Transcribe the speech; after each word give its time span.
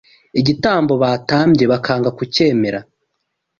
igitambo 0.39 0.93
batambye 1.03 1.65
bakanga 1.71 2.09
kucyemera 2.17 2.79